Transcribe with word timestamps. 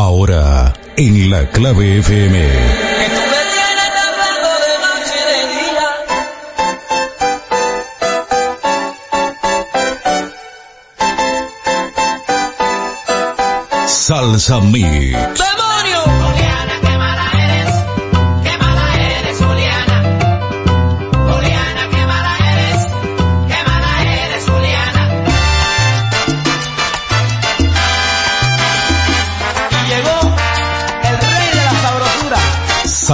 Ahora, 0.00 0.72
en 0.96 1.28
la 1.28 1.50
clave 1.50 1.98
FM. 1.98 2.38
Salsa 13.86 14.60
Mix. 14.60 14.86
¡Demonio! 15.16 16.27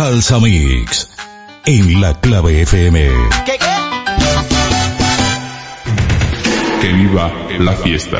Salsa 0.00 0.40
Mix. 0.40 1.10
En 1.66 2.00
la 2.00 2.18
clave 2.18 2.62
FM. 2.62 3.10
¿Qué 3.44 3.52
qué? 3.60 3.66
Que 6.80 6.92
viva 6.94 7.30
la 7.58 7.72
fiesta. 7.74 8.16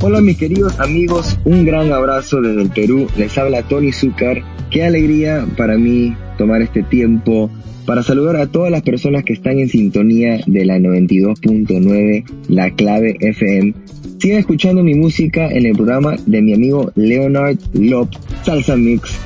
Hola 0.00 0.20
mis 0.20 0.38
queridos 0.38 0.78
amigos, 0.78 1.36
un 1.44 1.66
gran 1.66 1.92
abrazo 1.92 2.40
desde 2.40 2.62
el 2.62 2.70
Perú. 2.70 3.08
Les 3.16 3.36
habla 3.36 3.64
Tony 3.64 3.90
Zúcar. 3.92 4.57
Qué 4.70 4.84
alegría 4.84 5.46
para 5.56 5.78
mí 5.78 6.14
tomar 6.36 6.60
este 6.62 6.82
tiempo 6.82 7.50
para 7.86 8.02
saludar 8.02 8.36
a 8.36 8.46
todas 8.46 8.70
las 8.70 8.82
personas 8.82 9.24
que 9.24 9.32
están 9.32 9.58
en 9.58 9.70
sintonía 9.70 10.40
de 10.46 10.66
la 10.66 10.76
92.9, 10.78 12.24
la 12.48 12.70
clave 12.72 13.16
FM. 13.18 13.72
Sigan 14.18 14.38
escuchando 14.38 14.82
mi 14.82 14.94
música 14.94 15.48
en 15.48 15.64
el 15.64 15.74
programa 15.74 16.16
de 16.26 16.42
mi 16.42 16.52
amigo 16.52 16.92
Leonard 16.96 17.56
Lop, 17.72 18.10
Salsa 18.42 18.76
Mix. 18.76 19.18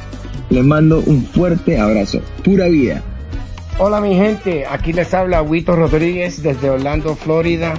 Les 0.50 0.64
mando 0.64 1.02
un 1.06 1.24
fuerte 1.24 1.76
abrazo. 1.76 2.20
Pura 2.44 2.68
vida. 2.68 3.02
Hola 3.78 4.00
mi 4.00 4.14
gente, 4.14 4.64
aquí 4.66 4.92
les 4.92 5.12
habla 5.12 5.42
Huito 5.42 5.74
Rodríguez 5.74 6.42
desde 6.42 6.70
Orlando, 6.70 7.16
Florida 7.16 7.74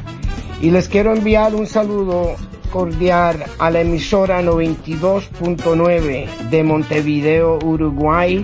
y 0.61 0.71
les 0.71 0.89
quiero 0.89 1.15
enviar 1.15 1.55
un 1.55 1.67
saludo 1.67 2.35
cordial 2.73 3.45
a 3.59 3.69
la 3.69 3.81
emisora 3.81 4.41
92.9 4.41 6.49
de 6.49 6.63
Montevideo, 6.63 7.59
Uruguay, 7.63 8.43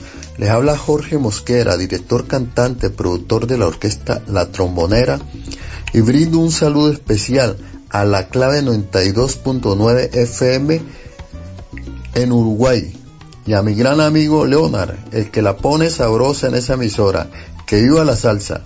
les 0.41 0.49
habla 0.49 0.75
Jorge 0.75 1.19
Mosquera, 1.19 1.77
director, 1.77 2.25
cantante, 2.25 2.89
productor 2.89 3.45
de 3.45 3.59
la 3.59 3.67
orquesta 3.67 4.23
La 4.25 4.47
Trombonera, 4.47 5.19
y 5.93 6.01
brindo 6.01 6.39
un 6.39 6.51
saludo 6.51 6.91
especial 6.91 7.57
a 7.91 8.05
la 8.05 8.27
clave 8.27 8.63
92.9 8.63 10.09
FM 10.11 10.81
en 12.15 12.31
Uruguay 12.31 12.91
y 13.45 13.53
a 13.53 13.61
mi 13.61 13.75
gran 13.75 14.01
amigo 14.01 14.47
Leonard, 14.47 14.95
el 15.11 15.29
que 15.29 15.43
la 15.43 15.57
pone 15.57 15.91
sabrosa 15.91 16.47
en 16.47 16.55
esa 16.55 16.73
emisora. 16.73 17.29
Que 17.67 17.79
viva 17.79 18.03
la 18.03 18.15
salsa. 18.15 18.63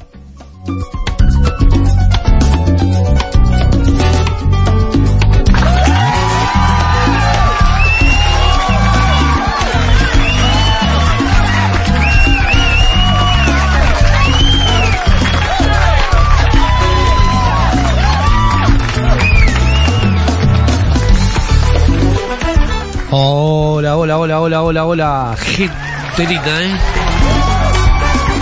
Hola, 23.18 23.96
hola, 23.96 24.18
hola, 24.18 24.42
hola, 24.42 24.62
hola, 24.62 24.84
hola, 24.84 25.38
gente 25.40 26.28
linda, 26.28 26.64
¿eh? 26.64 26.78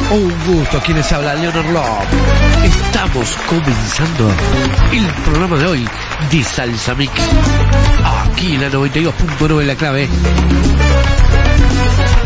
Un 0.09 0.34
gusto, 0.47 0.79
quien 0.84 0.97
les 0.97 1.11
habla, 1.11 1.35
Leonor 1.35 1.66
Love. 1.66 2.07
Estamos 2.63 3.38
comenzando 3.47 4.31
el 4.91 5.06
programa 5.25 5.57
de 5.57 5.66
hoy 5.67 5.88
de 6.31 6.44
Salsa 6.44 6.95
Mix. 6.95 7.12
Aquí 8.03 8.56
en 8.56 8.62
la 8.62 8.72
92.9 8.72 9.62
en 9.62 9.67
la 9.67 9.75
clave. 9.75 10.09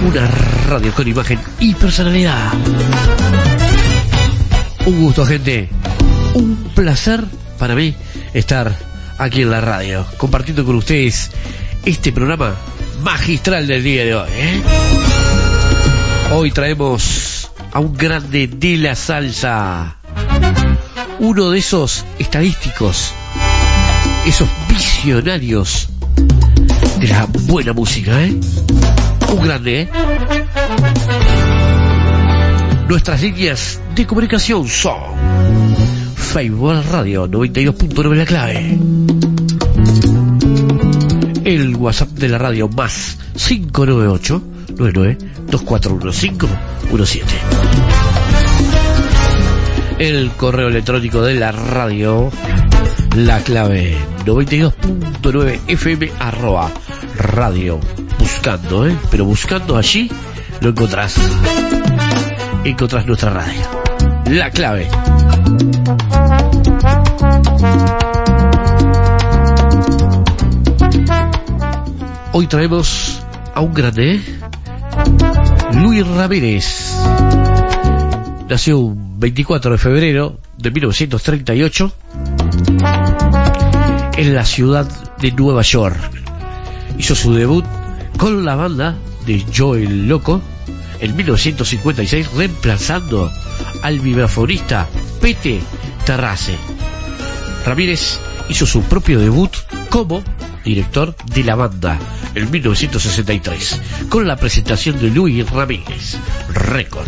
Una 0.07 0.27
radio 0.69 0.93
con 0.93 1.05
imagen 1.05 1.41
y 1.59 1.75
personalidad. 1.75 2.53
Un 4.85 5.01
gusto, 5.01 5.25
gente. 5.25 5.69
Un 6.33 6.71
placer 6.73 7.25
para 7.59 7.75
mí 7.75 7.93
estar 8.33 8.73
aquí 9.17 9.41
en 9.41 9.51
la 9.51 9.59
radio, 9.59 10.05
compartiendo 10.17 10.63
con 10.63 10.77
ustedes 10.77 11.29
este 11.85 12.11
programa 12.11 12.55
magistral 13.01 13.67
del 13.67 13.83
día 13.83 14.03
de 14.05 14.15
hoy. 14.15 14.29
¿eh? 14.31 14.61
Hoy 16.33 16.51
traemos 16.51 17.51
a 17.71 17.79
un 17.79 17.95
grande 17.95 18.47
de 18.47 18.77
la 18.77 18.95
salsa, 18.95 19.97
uno 21.19 21.51
de 21.51 21.59
esos 21.59 22.05
estadísticos, 22.19 23.13
esos 24.25 24.47
visionarios 24.69 25.89
de 26.99 27.07
la 27.07 27.25
buena 27.25 27.73
música, 27.73 28.23
¿eh? 28.23 28.37
Un 29.31 29.43
grande, 29.43 29.81
¿eh? 29.81 29.89
Nuestras 32.87 33.21
líneas 33.21 33.81
de 33.95 34.05
comunicación 34.05 34.67
son 34.67 34.97
Facebook 36.15 36.83
Radio 36.89 37.27
92.9 37.27 38.15
la 38.15 38.25
clave 38.25 38.79
WhatsApp 41.87 42.09
de 42.09 42.27
la 42.27 42.37
radio 42.37 42.67
más 42.67 43.17
598 43.35 44.41
99 44.77 45.17
241517 45.49 47.33
el 49.99 50.29
correo 50.31 50.67
electrónico 50.67 51.21
de 51.21 51.35
la 51.35 51.53
radio 51.53 52.29
La 53.15 53.39
clave 53.39 53.97
92.9 54.25 55.61
FM 55.67 56.11
arroba 56.19 56.69
radio. 57.15 57.79
Buscando, 58.19 58.85
¿eh? 58.85 58.95
Pero 59.09 59.23
buscando 59.23 59.77
allí 59.77 60.11
lo 60.59 60.69
encontrás. 60.69 61.15
Encontrás 62.65 63.05
nuestra 63.05 63.31
radio. 63.31 63.61
La 64.25 64.51
clave. 64.51 64.89
Hoy 72.39 72.45
traemos 72.45 73.19
a 73.55 73.61
un 73.61 73.73
grande. 73.73 74.21
Luis 75.73 76.05
Ramírez. 76.05 76.93
Nació 78.47 78.77
un 78.77 79.19
24 79.19 79.71
de 79.71 79.77
febrero 79.79 80.39
de 80.55 80.69
1938 80.69 81.91
en 84.17 84.35
la 84.35 84.45
ciudad 84.45 84.87
de 85.17 85.31
Nueva 85.31 85.63
York. 85.63 85.97
Hizo 86.99 87.15
su 87.15 87.33
debut 87.33 87.65
con 88.19 88.45
la 88.45 88.53
banda 88.53 88.95
de 89.25 89.43
Joel 89.51 90.07
Loco 90.07 90.39
en 90.99 91.15
1956 91.15 92.33
reemplazando 92.33 93.31
al 93.81 93.99
vibrafonista 93.99 94.87
Pete 95.19 95.59
Terrace. 96.05 96.55
Ramírez 97.65 98.19
hizo 98.47 98.67
su 98.67 98.83
propio 98.83 99.19
debut 99.19 99.49
como 99.89 100.23
director 100.67 101.15
de 101.33 101.43
la 101.45 101.55
banda 101.55 101.97
en 102.35 102.51
1963 102.51 103.81
con 104.09 104.27
la 104.27 104.35
presentación 104.35 104.99
de 104.99 105.09
Luis 105.09 105.49
Ramírez 105.49 106.17
Record. 106.53 107.07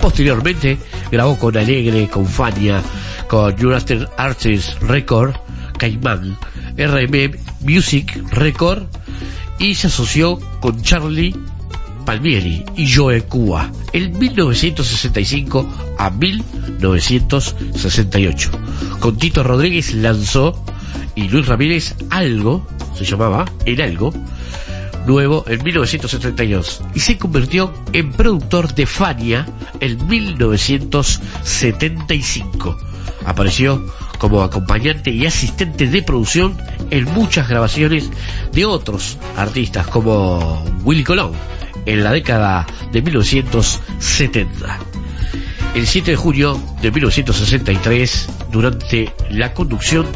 Posteriormente 0.00 0.78
grabó 1.10 1.36
con 1.38 1.56
Alegre, 1.56 2.08
con 2.08 2.26
Fania, 2.26 2.82
con 3.26 3.54
United 3.54 4.06
Artists 4.18 4.78
Record, 4.80 5.34
Caimán, 5.78 6.36
RM 6.76 7.38
Music 7.60 8.22
Record 8.30 8.82
y 9.58 9.74
se 9.74 9.86
asoció 9.86 10.38
con 10.60 10.82
Charlie 10.82 11.34
Palmieri 12.04 12.62
y 12.76 12.94
Joe 12.94 13.22
Cuba 13.22 13.72
en 13.94 14.18
1965 14.18 15.96
a 15.98 16.10
1968. 16.10 18.50
Con 19.00 19.16
Tito 19.16 19.42
Rodríguez 19.42 19.94
lanzó 19.94 20.62
y 21.14 21.28
Luis 21.28 21.46
Ramírez 21.46 21.94
Algo, 22.10 22.66
se 22.98 23.04
llamaba 23.04 23.44
El 23.64 23.80
Algo, 23.80 24.12
nuevo 25.06 25.44
en 25.46 25.62
1972 25.62 26.82
y 26.94 27.00
se 27.00 27.16
convirtió 27.16 27.72
en 27.92 28.12
productor 28.12 28.74
de 28.74 28.86
Fania 28.86 29.46
en 29.78 30.08
1975. 30.08 32.76
Apareció 33.24 33.86
como 34.18 34.42
acompañante 34.42 35.12
y 35.12 35.26
asistente 35.26 35.86
de 35.86 36.02
producción 36.02 36.58
en 36.90 37.04
muchas 37.04 37.48
grabaciones 37.48 38.10
de 38.52 38.64
otros 38.64 39.16
artistas 39.36 39.86
como 39.86 40.64
Willy 40.84 41.04
Colón 41.04 41.34
en 41.86 42.02
la 42.02 42.10
década 42.12 42.66
de 42.92 43.00
1970. 43.00 44.78
El 45.74 45.86
7 45.86 46.10
de 46.10 46.16
junio 46.16 46.60
de 46.82 46.90
1963, 46.90 48.28
durante 48.50 49.14
la 49.30 49.54
conducción 49.54 50.06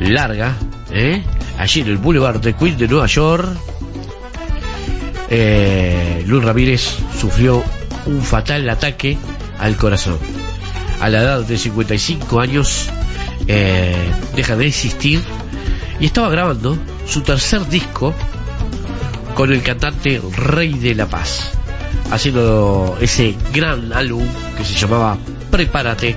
larga, 0.00 0.56
¿eh? 0.90 1.22
Allí 1.58 1.80
en 1.80 1.88
el 1.88 1.98
Boulevard 1.98 2.40
de 2.40 2.54
Queen 2.54 2.76
de 2.76 2.88
Nueva 2.88 3.06
York, 3.06 3.48
eh, 5.30 6.24
Luis 6.26 6.44
Ramírez 6.44 6.96
sufrió 7.18 7.62
un 8.06 8.22
fatal 8.22 8.68
ataque 8.68 9.16
al 9.58 9.76
corazón. 9.76 10.18
A 11.00 11.08
la 11.08 11.22
edad 11.22 11.40
de 11.40 11.58
55 11.58 12.40
años 12.40 12.88
eh, 13.46 13.94
deja 14.36 14.56
de 14.56 14.66
existir 14.66 15.20
y 16.00 16.06
estaba 16.06 16.28
grabando 16.28 16.78
su 17.06 17.22
tercer 17.22 17.66
disco 17.68 18.14
con 19.34 19.52
el 19.52 19.62
cantante 19.62 20.20
Rey 20.36 20.74
de 20.74 20.94
la 20.94 21.06
Paz, 21.06 21.50
haciendo 22.10 22.96
ese 23.00 23.34
gran 23.52 23.92
álbum 23.92 24.24
que 24.56 24.64
se 24.64 24.74
llamaba 24.74 25.18
Prepárate 25.50 26.16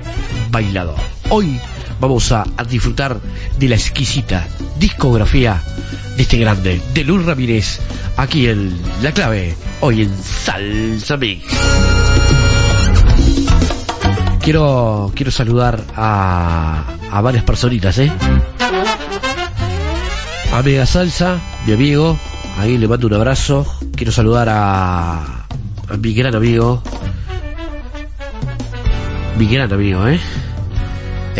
Bailador. 0.50 0.96
Hoy 1.28 1.58
vamos 2.00 2.32
a, 2.32 2.44
disfrutar 2.68 3.18
de 3.58 3.68
la 3.68 3.74
exquisita 3.74 4.46
discografía 4.78 5.62
de 6.16 6.22
este 6.22 6.38
grande, 6.38 6.80
de 6.94 7.04
Luis 7.04 7.24
Ramírez, 7.24 7.80
aquí 8.16 8.48
en 8.48 8.76
La 9.02 9.12
Clave, 9.12 9.56
hoy 9.80 10.02
en 10.02 10.16
Salsa 10.16 11.16
Mix. 11.16 11.44
Quiero, 14.40 15.12
quiero 15.14 15.30
saludar 15.30 15.84
a, 15.94 16.84
a 17.10 17.20
varias 17.20 17.44
personitas, 17.44 17.98
¿eh? 17.98 18.10
A 20.52 20.62
Mega 20.62 20.86
Salsa, 20.86 21.38
mi 21.66 21.72
amigo, 21.72 22.18
ahí 22.58 22.78
le 22.78 22.88
mando 22.88 23.06
un 23.06 23.14
abrazo. 23.14 23.66
Quiero 23.94 24.12
saludar 24.12 24.48
a, 24.48 25.46
a 25.88 25.96
mi 26.00 26.14
gran 26.14 26.34
amigo, 26.34 26.82
mi 29.36 29.46
gran 29.46 29.72
amigo, 29.72 30.06
¿eh? 30.08 30.18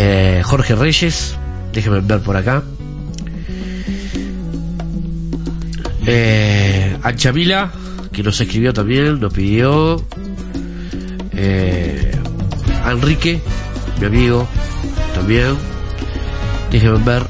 Eh 0.01 0.43
Jorge 0.45 0.77
Reyes, 0.77 1.35
déjeme 1.73 2.01
ver 2.01 2.21
por 2.21 2.37
acá. 2.37 2.63
Eh, 6.07 6.97
Ancha 7.03 7.33
Vila, 7.33 7.73
que 8.13 8.23
nos 8.23 8.41
escribió 8.41 8.73
también, 8.73 9.19
nos 9.19 9.33
pidió. 9.33 10.03
Eh, 11.33 12.13
Enrique, 12.89 13.41
mi 14.01 14.07
amigo, 14.07 14.49
también. 15.15 15.57
Déjenme 16.71 16.99
ver 17.05 17.23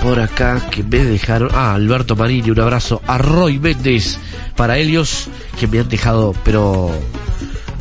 por 0.00 0.20
acá 0.20 0.62
que 0.70 0.84
me 0.84 1.04
dejaron. 1.04 1.50
Ah, 1.52 1.74
Alberto 1.74 2.14
Marini, 2.14 2.50
un 2.50 2.60
abrazo. 2.60 3.02
A 3.08 3.18
Roy 3.18 3.58
Méndez, 3.58 4.18
para 4.56 4.78
Helios, 4.78 5.28
que 5.58 5.66
me 5.66 5.80
han 5.80 5.88
dejado, 5.88 6.32
pero 6.44 6.92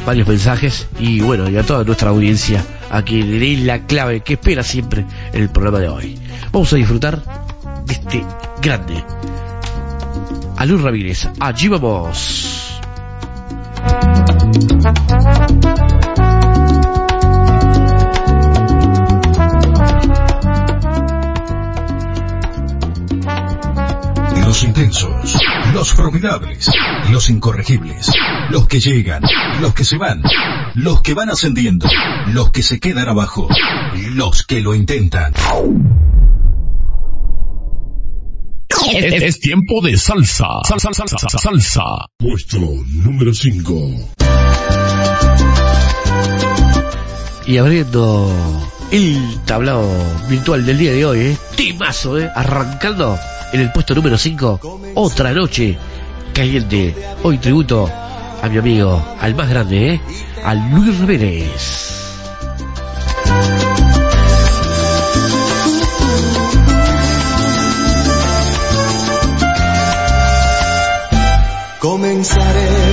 varios 0.08 0.28
mensajes. 0.28 0.88
Y 1.00 1.22
bueno, 1.22 1.50
y 1.50 1.58
a 1.58 1.64
toda 1.64 1.84
nuestra 1.84 2.10
audiencia, 2.10 2.64
aquí 2.92 3.22
le 3.22 3.58
la 3.58 3.86
clave 3.86 4.22
que 4.22 4.34
espera 4.34 4.64
siempre 4.64 5.06
el 5.34 5.50
programa 5.50 5.80
de 5.80 5.90
hoy. 5.90 6.20
Vamos 6.52 6.72
a 6.74 6.76
disfrutar 6.76 7.22
de 7.86 7.94
este 7.94 8.26
grande 8.62 9.04
a 10.58 10.66
Ramírez. 10.66 11.30
Allí 11.40 11.68
vamos. 11.68 12.82
Los 24.44 24.64
intensos, 24.64 25.12
los 25.78 25.94
formidables, 25.94 26.72
los 27.12 27.30
incorregibles, 27.30 28.12
los 28.50 28.68
que 28.68 28.80
llegan, 28.80 29.22
los 29.62 29.76
que 29.76 29.84
se 29.84 29.96
van, 30.00 30.24
los 30.74 31.04
que 31.04 31.14
van 31.14 31.30
ascendiendo, 31.30 31.88
los 32.30 32.50
que 32.50 32.64
se 32.64 32.80
quedan 32.80 33.08
abajo, 33.08 33.48
los 34.16 34.44
que 34.44 34.62
lo 34.62 34.74
intentan. 34.74 35.34
Es, 38.92 39.22
es 39.22 39.40
tiempo 39.40 39.82
de 39.84 39.98
salsa. 39.98 40.48
Salsa, 40.68 40.90
salsa, 40.94 41.20
salsa, 41.20 41.38
salsa. 41.38 41.84
Puesto 42.18 42.58
número 42.58 43.32
5. 43.32 43.92
Y 47.46 47.58
abriendo 47.58 48.34
el 48.90 49.40
tablado 49.46 49.88
virtual 50.28 50.66
del 50.66 50.80
día 50.80 50.94
de 50.94 51.06
hoy, 51.06 51.20
¿eh? 51.20 51.38
Timazo, 51.56 52.18
¿eh? 52.18 52.32
Arrancando 52.34 53.20
en 53.52 53.60
el 53.62 53.72
puesto 53.72 53.96
número 53.96 54.18
5. 54.18 54.60
Otra 54.96 55.32
noche 55.32 55.78
caliente. 56.34 56.96
Hoy 57.24 57.38
tributo 57.38 57.90
a 58.42 58.48
mi 58.50 58.58
amigo, 58.58 59.04
al 59.20 59.36
más 59.36 59.50
grande, 59.50 59.94
¿eh? 59.94 60.02
A 60.44 60.54
Luis 60.54 61.00
Ramírez. 61.00 61.88
Comenzaré 71.80 72.87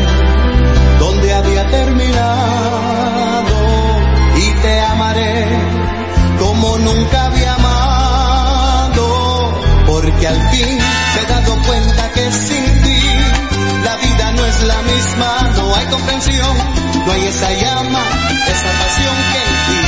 esa 17.34 17.50
llama, 17.52 18.04
esa 18.46 18.70
pasión 18.80 19.16
que 19.32 19.38
en 19.38 19.54
ti 19.66 19.82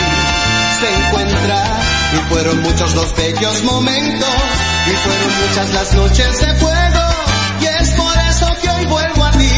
se 0.81 0.89
encuentra. 0.95 1.63
Y 2.13 2.29
fueron 2.29 2.63
muchos 2.63 2.95
los 2.95 3.15
bellos 3.15 3.63
momentos 3.63 4.29
y 4.87 4.91
fueron 4.91 5.49
muchas 5.49 5.75
las 5.75 5.95
noches 5.95 6.41
de 6.41 6.55
fuego. 6.55 7.05
Y 7.61 7.67
es 7.67 7.91
por 7.91 8.19
eso 8.31 8.57
que 8.61 8.71
hoy 8.71 8.87
vuelvo 8.87 9.25
a 9.25 9.31
ti. 9.33 9.51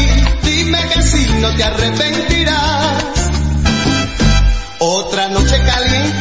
Dime 0.43 0.79
que 0.89 1.01
si 1.01 1.29
no 1.41 1.55
te 1.55 1.63
arrepentirás. 1.63 3.03
Otra 4.79 5.29
noche 5.29 5.61
caliente 5.63 6.18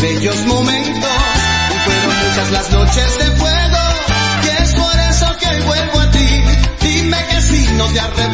bellos 0.00 0.46
momentos, 0.46 1.10
fueron 1.84 2.28
muchas 2.28 2.50
las 2.52 2.70
noches 2.70 3.18
de 3.18 3.24
fuego, 3.36 3.78
y 4.44 4.62
es 4.62 4.74
por 4.74 4.98
eso 4.98 5.36
que 5.38 5.60
vuelvo 5.60 6.00
a 6.00 6.10
ti, 6.10 6.42
dime 6.80 7.18
que 7.28 7.40
si 7.42 7.66
no 7.74 7.86
te 7.86 8.00
arrepientes. 8.00 8.29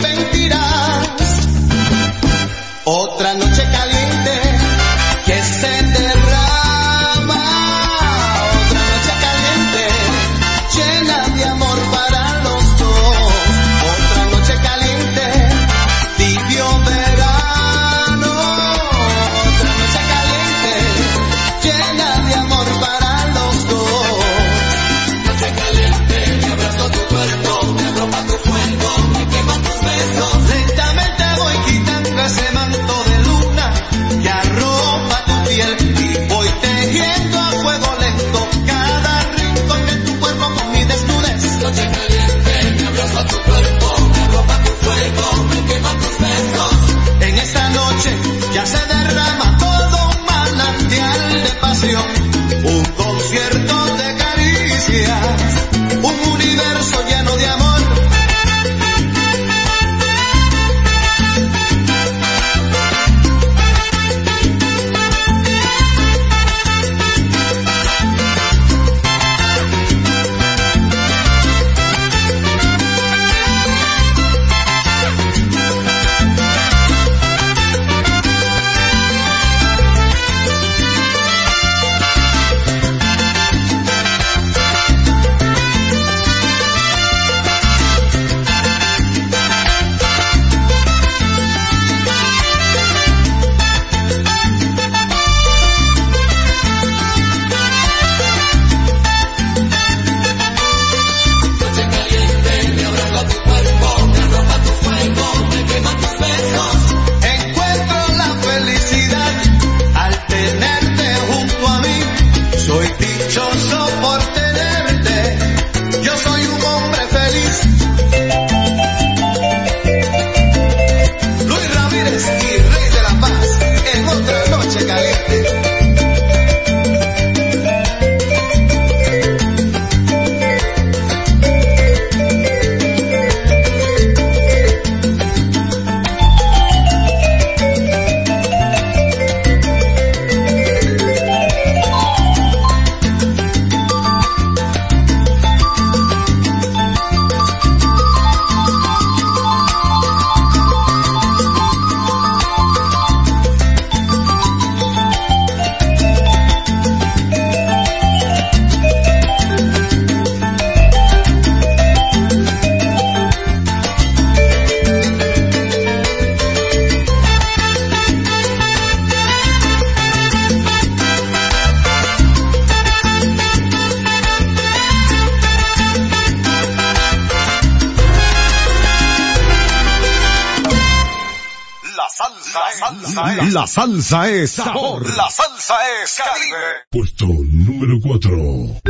salsa 183.76 184.30
es 184.30 184.52
sabor. 184.52 185.06
La 185.18 185.28
salsa 185.28 185.74
es 186.02 186.16
Caribe. 186.16 186.86
Puesto 186.90 187.26
número 187.26 187.98
4. 188.00 188.80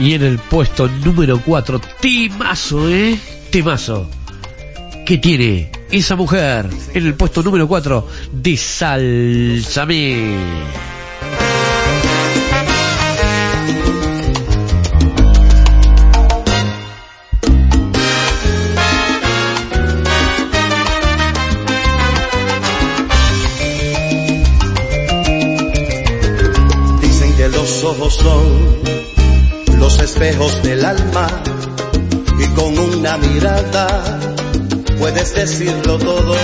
Y 0.00 0.14
en 0.14 0.22
el 0.24 0.40
puesto 0.40 0.88
número 0.88 1.40
4, 1.40 1.80
temazo, 2.00 2.90
¿eh? 2.90 3.16
Temazo. 3.52 4.10
¿Qué 5.06 5.18
tiene 5.18 5.70
esa 5.92 6.16
mujer 6.16 6.68
en 6.92 7.06
el 7.06 7.14
puesto 7.14 7.44
número 7.44 7.68
4 7.68 8.08
de 8.32 8.56
Salsamé? 8.56 10.34
son 28.10 29.78
los 29.78 30.00
espejos 30.00 30.62
del 30.62 30.84
alma 30.84 31.28
y 32.38 32.46
con 32.48 32.78
una 32.78 33.16
mirada 33.18 33.86
puedes 34.98 35.34
decirlo 35.34 35.98
todo. 35.98 36.34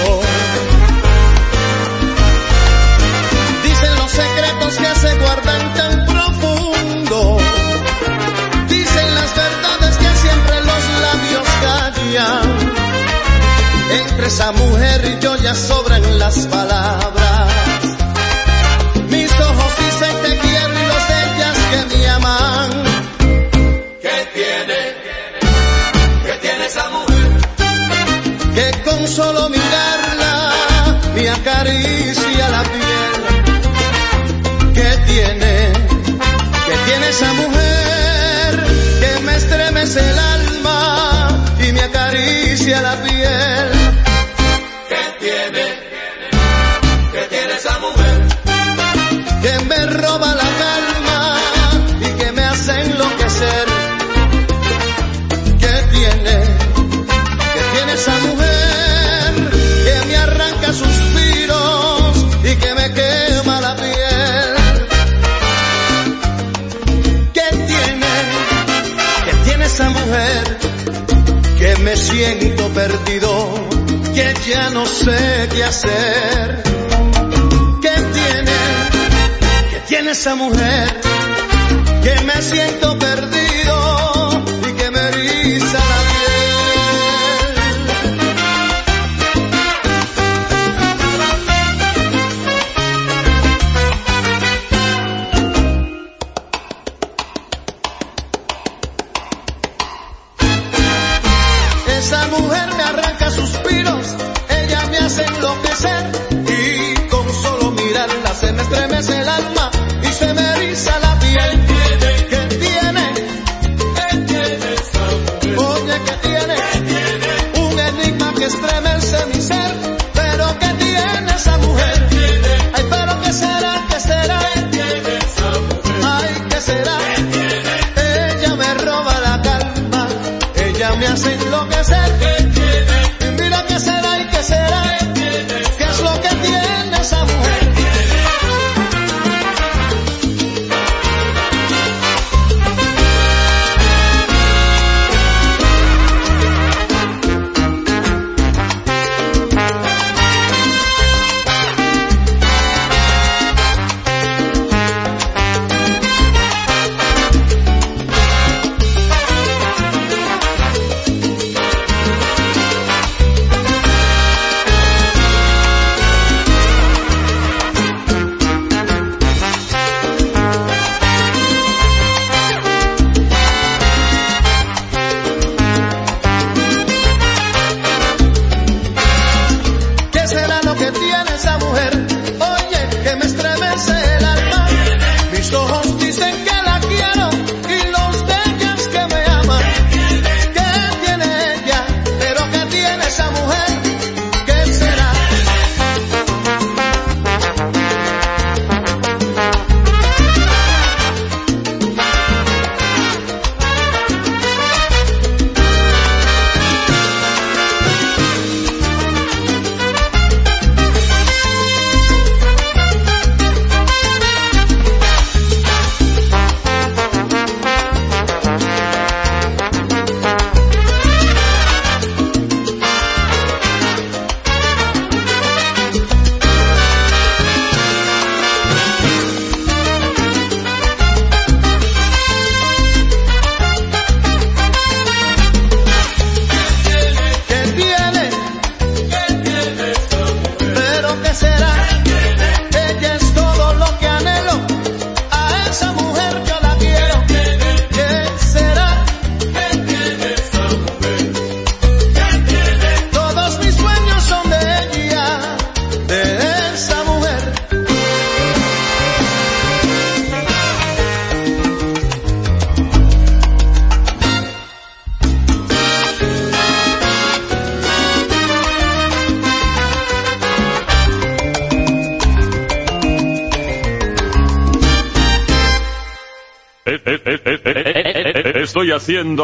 Esa 102.07 102.29
mujer 102.29 102.76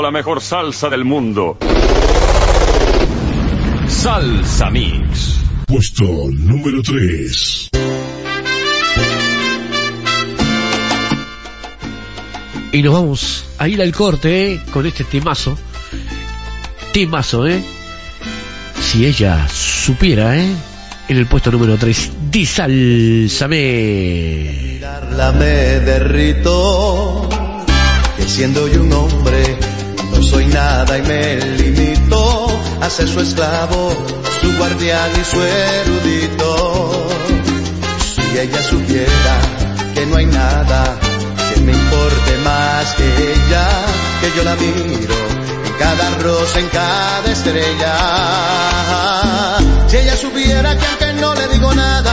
la 0.02 0.10
mejor 0.10 0.40
salsa 0.40 0.90
del 0.90 1.04
mundo. 1.04 1.56
Salsa 3.86 4.70
Mix. 4.70 5.38
Puesto 5.66 6.04
número 6.30 6.82
3. 6.82 7.70
Y 12.72 12.82
nos 12.82 12.92
vamos 12.94 13.44
a 13.58 13.68
ir 13.68 13.80
al 13.80 13.92
corte 13.92 14.54
¿eh? 14.54 14.60
con 14.72 14.86
este 14.86 15.04
temazo. 15.04 15.56
Temazo, 16.92 17.46
¿eh? 17.46 17.62
Si 18.80 19.06
ella 19.06 19.46
supiera, 19.48 20.36
¿eh? 20.36 20.48
En 21.08 21.16
el 21.16 21.26
puesto 21.26 21.50
número 21.50 21.76
3, 21.76 22.12
Disálzame. 22.30 23.56
mirarla 24.74 25.32
me 25.32 25.80
derrito, 25.80 27.28
que 28.16 28.22
siendo 28.22 28.66
yo 28.68 28.82
un 28.82 28.92
hombre 28.92 29.41
soy 30.32 30.46
nada 30.46 30.96
y 30.96 31.02
me 31.02 31.36
limito 31.58 32.48
a 32.80 32.88
ser 32.88 33.06
su 33.06 33.20
esclavo, 33.20 33.92
su 34.40 34.56
guardián 34.56 35.10
y 35.20 35.24
su 35.24 35.42
erudito. 35.42 37.08
Si 38.14 38.38
ella 38.38 38.62
supiera 38.62 39.34
que 39.94 40.06
no 40.06 40.16
hay 40.16 40.26
nada 40.26 40.96
que 41.52 41.60
me 41.60 41.72
importe 41.72 42.36
más 42.44 42.94
que 42.94 43.06
ella, 43.32 43.68
que 44.22 44.32
yo 44.34 44.42
la 44.42 44.54
miro 44.56 45.14
en 45.66 45.72
cada 45.78 46.10
rosa, 46.22 46.58
en 46.60 46.68
cada 46.68 47.30
estrella. 47.30 47.94
Si 49.86 49.96
ella 49.98 50.16
supiera 50.16 50.78
que 50.78 50.86
aunque 50.86 51.12
no 51.20 51.34
le 51.34 51.46
digo 51.48 51.74
nada, 51.74 52.12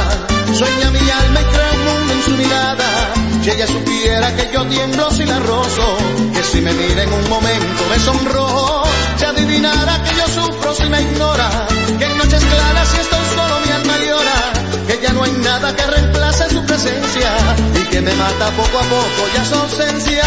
sueña 0.54 0.92
mi 0.92 1.10
alma 1.10 1.40
y 1.40 1.46
crea 1.54 1.72
un 1.72 1.86
mundo 1.86 2.14
en 2.14 2.24
su 2.24 2.32
mirada. 2.32 3.14
Si 3.42 3.50
ella 3.50 3.68
supiera 3.68 4.36
que 4.36 4.50
yo 4.54 4.66
tiemblo 4.66 5.10
si 5.10 5.24
la 5.24 5.40
rozo, 5.40 5.98
que 6.40 6.46
si 6.46 6.62
me 6.62 6.72
mira 6.72 7.04
en 7.04 7.12
un 7.12 7.30
momento 7.30 7.84
me 7.90 8.00
sonrojo, 8.00 8.84
si 9.18 9.26
adivinara 9.26 10.02
que 10.04 10.16
yo 10.16 10.26
sufro 10.28 10.74
si 10.74 10.84
me 10.84 11.02
ignora, 11.02 11.50
que 11.98 12.06
en 12.06 12.18
noches 12.18 12.44
claras 12.46 12.88
si 12.88 12.98
estoy 12.98 13.26
solo 13.36 13.60
mi 13.66 13.72
alma 13.72 13.98
llora, 13.98 14.40
que 14.88 15.00
ya 15.04 15.12
no 15.12 15.24
hay 15.24 15.32
nada 15.32 15.76
que 15.76 15.86
reemplace 15.86 16.50
su 16.50 16.64
presencia 16.64 17.32
y 17.76 17.84
que 17.92 18.00
me 18.00 18.14
mata 18.14 18.52
poco 18.52 18.78
a 18.78 18.84
poco 18.84 19.22
ya 19.36 19.44
su 19.44 19.56
ausencia. 19.56 20.24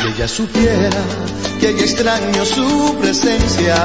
Si 0.00 0.06
ella 0.08 0.28
supiera 0.28 1.02
que 1.60 1.68
ella 1.68 1.84
extraño 1.84 2.44
su 2.46 2.96
presencia 2.98 3.76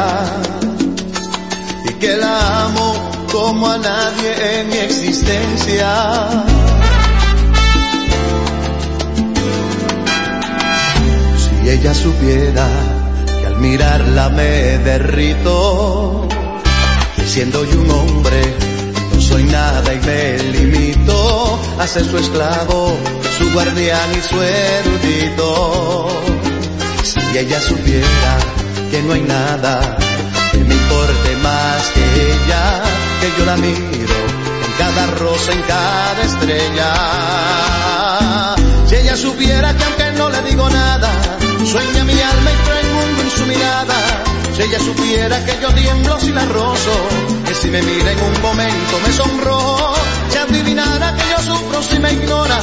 y 1.89 1.93
que 1.95 2.15
la 2.15 2.65
amo 2.65 3.27
como 3.29 3.67
a 3.71 3.77
nadie 3.77 4.59
en 4.59 4.69
mi 4.69 4.77
existencia. 4.77 6.45
Si 11.61 11.69
ella 11.69 11.93
supiera 11.93 12.67
que 13.41 13.49
mirarla 13.57 14.29
me 14.29 14.79
derrito. 14.79 16.27
Y 17.17 17.21
siendo 17.21 17.63
yo 17.63 17.81
un 17.81 17.91
hombre, 17.91 18.41
no 19.13 19.21
soy 19.21 19.43
nada 19.43 19.93
y 19.93 19.99
me 19.99 20.39
limito 20.39 21.59
a 21.79 21.85
ser 21.85 22.03
su 22.05 22.17
esclavo, 22.17 22.97
su 23.37 23.53
guardián 23.53 24.09
y 24.11 24.21
su 24.27 24.41
erudito. 24.41 26.07
Si 27.03 27.37
ella 27.37 27.61
supiera 27.61 28.39
que 28.89 29.03
no 29.03 29.13
hay 29.13 29.21
nada 29.21 29.97
que 30.51 30.57
me 30.57 30.73
importe 30.73 31.35
más 31.43 31.91
que 31.93 32.03
ella, 32.03 32.81
que 33.21 33.31
yo 33.37 33.45
la 33.45 33.57
miro 33.57 34.19
en 34.65 34.71
cada 34.79 35.05
rosa, 35.15 35.51
en 35.51 35.61
cada 35.61 36.23
estrella. 36.23 36.93
Si 38.87 38.95
ella 38.95 39.15
supiera 39.15 39.77
que 39.77 39.83
aunque 39.83 40.10
no 40.21 40.29
le 40.29 40.41
digo 40.43 40.69
nada, 40.69 41.09
sueña 41.65 42.03
mi 42.03 42.13
alma 42.13 42.49
y 42.51 42.57
trae 42.65 42.81
el 42.81 42.91
mundo 42.97 43.21
en 43.23 43.31
su 43.31 43.45
mirada. 43.47 43.97
Si 44.55 44.61
ella 44.61 44.79
supiera 44.79 45.43
que 45.45 45.57
yo 45.61 45.69
tiemblo 45.73 46.19
si 46.19 46.31
la 46.31 46.45
rozo, 46.45 46.95
que 47.47 47.53
si 47.55 47.67
me 47.69 47.81
mira 47.81 48.11
en 48.11 48.21
un 48.29 48.41
momento 48.41 48.93
me 49.03 49.11
sonrojo, 49.13 49.95
si 50.29 50.37
adivinara 50.37 51.15
que 51.15 51.23
yo 51.31 51.39
sufro 51.49 51.81
si 51.81 51.97
me 51.97 52.11
ignora, 52.13 52.59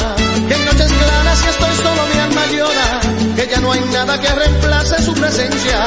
que 0.49 0.55
en 0.55 0.65
noches 0.67 0.93
claras 1.01 1.39
si 1.43 1.49
estoy 1.49 1.75
solo 1.85 2.03
mi 2.13 2.19
alma 2.27 2.45
llora, 2.55 2.91
que 3.37 3.49
ya 3.51 3.61
no 3.61 3.73
hay 3.73 3.81
nada 3.93 4.21
que 4.21 4.31
reemplace 4.33 5.03
su 5.03 5.13
presencia. 5.15 5.79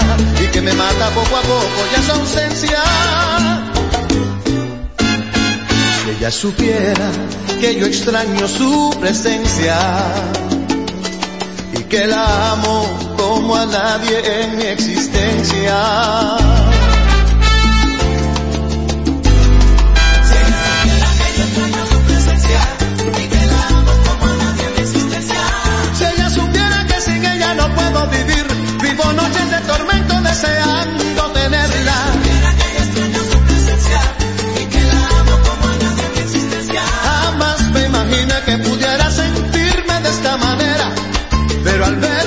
Y 0.43 0.47
que 0.47 0.61
me 0.61 0.73
mata 0.73 1.09
poco 1.11 1.37
a 1.37 1.41
poco 1.41 1.79
ya 1.93 2.01
su 2.03 2.11
ausencia. 2.19 2.79
Si 6.03 6.09
ella 6.17 6.31
supiera 6.31 7.07
que 7.61 7.75
yo 7.79 7.85
extraño 7.85 8.47
su 8.47 8.97
presencia 8.99 9.77
que 11.91 12.07
la 12.07 12.53
amo 12.53 13.15
como 13.17 13.53
a 13.53 13.65
nadie 13.65 14.43
en 14.43 14.55
mi 14.55 14.63
existencia. 14.63 15.77
Si 25.93 26.03
ella 26.05 26.29
supiera 26.29 26.85
que 26.87 27.01
sin 27.01 27.25
ella 27.25 27.55
no 27.55 27.75
puedo 27.75 28.07
vivir, 28.07 28.47
vivo 28.81 29.11
noches 29.11 29.51
de 29.51 29.59
tormento 29.59 30.21
deseando 30.21 31.10
pero 41.99 42.13
al 42.13 42.20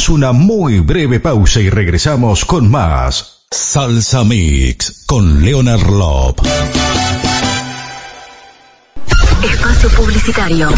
hacemos 0.00 0.08
una 0.08 0.32
muy 0.32 0.80
breve 0.80 1.20
pausa 1.20 1.60
y 1.60 1.68
regresamos 1.68 2.46
con 2.46 2.70
más 2.70 3.44
Salsa 3.50 4.24
Mix 4.24 5.04
con 5.06 5.44
Leonard 5.44 5.86
Love. 5.90 6.36
Espacio 9.42 9.90
publicitario. 9.90 10.68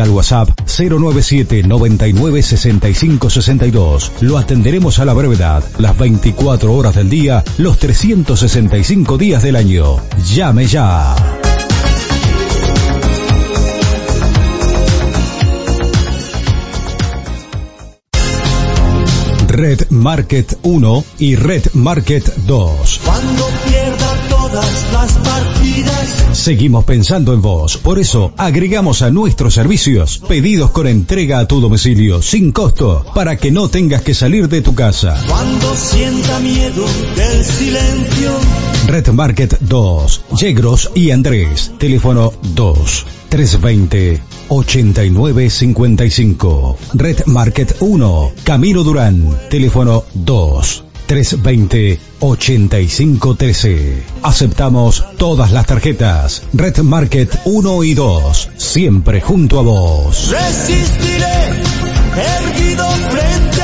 al 0.00 0.10
WhatsApp 0.10 0.48
097 0.66 1.62
99 1.64 2.42
65 2.42 3.30
62. 3.30 4.12
Lo 4.20 4.38
atenderemos 4.38 4.98
a 4.98 5.04
la 5.04 5.12
brevedad, 5.12 5.62
las 5.78 5.96
24 5.98 6.72
horas 6.72 6.94
del 6.94 7.10
día, 7.10 7.44
los 7.58 7.78
365 7.78 9.18
días 9.18 9.42
del 9.42 9.56
año. 9.56 9.96
Llame 10.32 10.66
ya. 10.66 11.14
Red 19.52 19.90
Market 19.90 20.58
1 20.62 21.04
y 21.18 21.36
Red 21.36 21.74
Market 21.74 22.24
2. 22.46 23.00
Cuando 23.04 23.48
todas 24.52 24.92
las 24.92 25.12
partidas. 25.14 26.26
Seguimos 26.32 26.84
pensando 26.84 27.32
en 27.32 27.40
vos, 27.40 27.78
por 27.78 27.98
eso 27.98 28.34
agregamos 28.36 29.00
a 29.02 29.10
nuestros 29.10 29.54
servicios 29.54 30.20
pedidos 30.28 30.70
con 30.70 30.86
entrega 30.86 31.38
a 31.38 31.48
tu 31.48 31.60
domicilio 31.60 32.20
sin 32.20 32.52
costo 32.52 33.06
para 33.14 33.36
que 33.36 33.50
no 33.50 33.68
tengas 33.68 34.02
que 34.02 34.12
salir 34.14 34.48
de 34.48 34.60
tu 34.60 34.74
casa. 34.74 35.16
Cuando 35.26 35.74
sienta 35.74 36.38
miedo 36.40 36.84
del 37.16 37.42
silencio. 37.44 38.32
Red 38.86 39.08
Market 39.08 39.58
2, 39.60 40.24
Yegros 40.38 40.90
y 40.94 41.12
Andrés, 41.12 41.72
teléfono 41.78 42.34
2 42.54 43.06
320 43.30 44.20
8955. 44.48 46.76
Red 46.92 47.24
Market 47.26 47.76
1, 47.80 48.32
Camilo 48.44 48.84
Durán, 48.84 49.34
teléfono 49.48 50.04
2 50.12 50.91
320 51.12 51.98
8513. 52.20 54.02
Aceptamos 54.22 55.04
todas 55.18 55.52
las 55.52 55.66
tarjetas. 55.66 56.42
Red 56.54 56.78
Market 56.78 57.38
1 57.44 57.84
y 57.84 57.92
2, 57.92 58.50
siempre 58.56 59.20
junto 59.20 59.58
a 59.58 59.62
vos. 59.62 60.30
Resistiré, 60.30 61.50
erguido 62.16 62.88
frente 62.88 63.61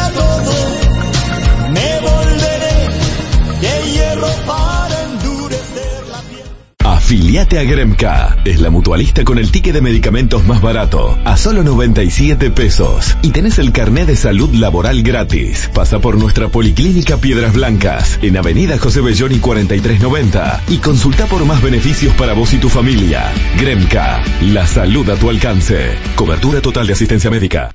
Afiliate 7.08 7.58
a 7.58 7.64
Gremca. 7.64 8.36
Es 8.44 8.60
la 8.60 8.68
mutualista 8.68 9.24
con 9.24 9.38
el 9.38 9.50
ticket 9.50 9.72
de 9.72 9.80
medicamentos 9.80 10.44
más 10.44 10.60
barato. 10.60 11.18
A 11.24 11.38
solo 11.38 11.62
97 11.62 12.50
pesos. 12.50 13.16
Y 13.22 13.30
tenés 13.30 13.58
el 13.58 13.72
carnet 13.72 14.06
de 14.06 14.14
salud 14.14 14.52
laboral 14.52 15.02
gratis. 15.02 15.70
Pasa 15.72 16.00
por 16.00 16.18
nuestra 16.18 16.48
policlínica 16.48 17.16
Piedras 17.16 17.54
Blancas. 17.54 18.18
En 18.20 18.36
Avenida 18.36 18.76
José 18.76 19.00
Belloni 19.00 19.38
4390. 19.38 20.64
Y 20.68 20.76
consulta 20.80 21.24
por 21.24 21.46
más 21.46 21.62
beneficios 21.62 22.12
para 22.12 22.34
vos 22.34 22.52
y 22.52 22.58
tu 22.58 22.68
familia. 22.68 23.32
Gremca. 23.58 24.22
La 24.42 24.66
salud 24.66 25.08
a 25.08 25.16
tu 25.16 25.30
alcance. 25.30 25.96
Cobertura 26.14 26.60
total 26.60 26.88
de 26.88 26.92
asistencia 26.92 27.30
médica. 27.30 27.74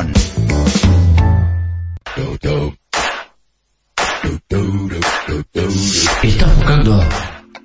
¿Estás 6.23 6.55
buscando 6.55 7.03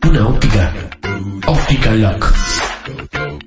una 0.03 0.29
óptica? 0.29 0.73
Óptica 1.47 1.93
Lock. 1.93 2.35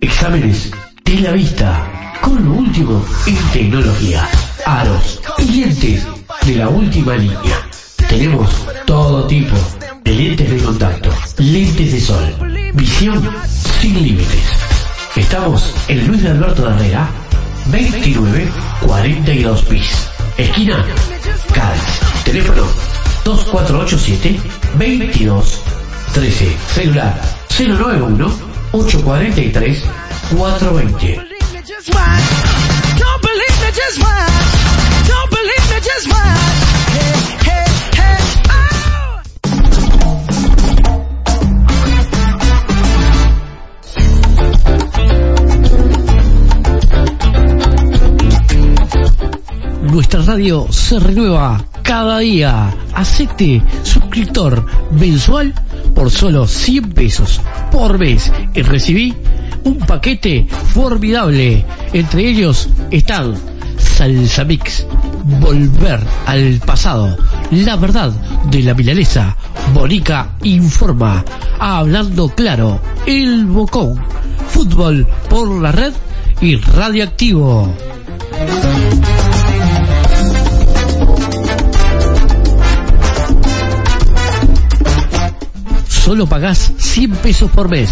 Exámenes 0.02 0.72
de 1.06 1.20
la 1.20 1.32
vista 1.34 2.16
con 2.22 2.44
lo 2.44 2.54
último 2.54 3.06
en 3.28 3.38
tecnología. 3.52 4.28
Aros 4.66 5.22
y 5.38 5.62
lentes 5.62 6.08
de 6.46 6.56
la 6.56 6.70
última 6.70 7.16
línea. 7.16 7.70
Tenemos 8.08 8.50
todo 8.86 9.28
tipo 9.28 9.56
de 10.04 10.14
lentes 10.14 10.50
de 10.50 10.58
contacto, 10.64 11.10
lentes 11.38 11.92
de 11.92 12.02
sol, 12.02 12.52
visión 12.74 13.30
sin 13.82 14.02
límites. 14.02 14.44
Estamos 15.16 15.76
en 15.88 16.08
Luis 16.08 16.24
de 16.24 16.30
Alberto 16.30 16.64
de 16.64 16.76
Herrera, 16.76 17.10
29 17.72 18.52
42 18.82 19.62
bis. 19.70 20.10
Esquina 20.38 20.86
Cádiz. 21.54 22.00
Teléfono 22.26 22.66
2487 23.24 24.40
22 24.76 25.62
13. 26.14 26.58
Celular 26.74 27.22
091 27.50 28.34
843 28.74 29.84
420. 30.30 31.16
Don't 31.16 31.26
believe 31.26 31.54
me, 31.54 31.62
just. 33.72 34.00
Don't 35.08 35.30
believe 35.30 35.70
me, 35.70 35.80
just. 35.82 36.69
Nuestra 49.92 50.22
radio 50.22 50.68
se 50.70 51.00
renueva 51.00 51.66
cada 51.82 52.20
día. 52.20 52.76
Hacete 52.94 53.64
suscriptor 53.82 54.64
mensual 54.92 55.54
por 55.96 56.12
solo 56.12 56.48
100 56.48 56.92
pesos 56.92 57.42
por 57.72 57.98
mes 57.98 58.32
y 58.54 58.62
recibí 58.62 59.16
un 59.64 59.80
paquete 59.80 60.48
formidable. 60.74 61.66
Entre 61.92 62.30
ellos 62.30 62.70
están 62.92 63.34
Salsa 63.78 64.44
Mix, 64.44 64.86
Volver 65.42 66.00
al 66.28 66.60
pasado, 66.60 67.18
La 67.52 67.76
verdad 67.76 68.12
de 68.52 68.62
la 68.62 68.76
milanesa, 68.76 69.36
Bonica 69.74 70.36
Informa, 70.44 71.26
Hablando 71.60 72.30
Claro, 72.30 72.80
El 73.08 73.46
Bocón, 73.46 74.00
Fútbol 74.50 75.08
por 75.30 75.50
la 75.62 75.72
Red 75.72 75.94
y 76.42 76.58
Radioactivo. 76.58 77.74
Solo 86.10 86.26
pagás 86.26 86.74
100 86.80 87.12
pesos 87.18 87.52
por 87.52 87.70
mes. 87.70 87.92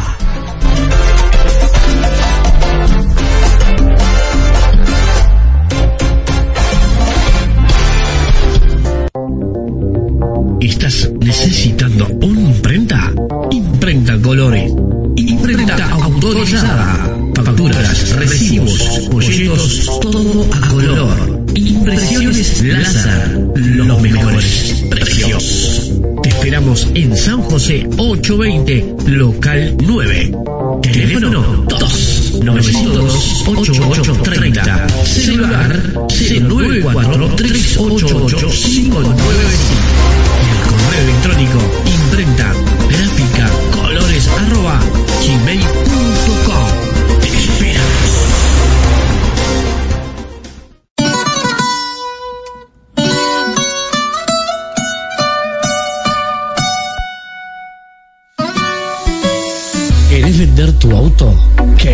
¿Estás 10.63 11.11
necesitando 11.21 12.07
una 12.23 12.41
imprenta? 12.41 13.13
Imprenta 13.51 14.17
colores. 14.23 14.73
Imprenta 15.17 15.91
auto 15.91 16.29
autorizada. 16.29 17.15
Facturas, 17.35 18.17
recibos, 18.17 19.09
folletos, 19.11 20.01
todo 20.01 20.47
a 20.55 20.69
color. 20.69 21.45
Impresiones 21.55 22.63
láser, 22.63 23.41
los 23.57 24.01
mejores 24.01 24.85
precios. 24.89 25.82
Te 26.23 26.29
esperamos 26.29 26.89
en 26.95 27.17
San 27.17 27.43
José 27.43 27.87
820, 27.97 28.97
local 29.07 29.77
9. 29.81 30.33
Teléfono 30.83 31.65
2 31.69 32.41
902 32.43 33.45
8830. 33.47 34.89
Celular 35.05 36.09
094 36.09 37.29
388 37.37 38.51
5925. 38.51 39.01
El 40.43 40.59
correo 40.69 41.03
electrónico 41.03 41.59
imprenta 41.87 42.53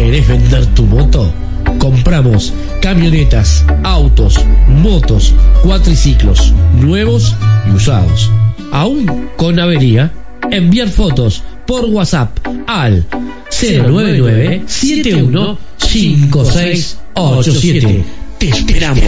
¿Querés 0.09 0.25
vender 0.27 0.65
tu 0.69 0.85
moto? 0.85 1.31
Compramos 1.79 2.55
camionetas, 2.81 3.67
autos, 3.85 4.41
motos, 4.67 5.35
cuatriciclos, 5.63 6.55
nuevos 6.81 7.37
y 7.69 7.73
usados. 7.73 8.31
Aún 8.73 9.29
con 9.37 9.61
avería, 9.61 10.11
enviar 10.51 10.89
fotos 10.89 11.43
por 11.67 11.85
WhatsApp 11.85 12.39
al 12.67 13.05
099 13.51 14.63
71 14.65 15.59
5687. 15.77 18.05
Te 18.39 18.49
esperamos. 18.49 19.05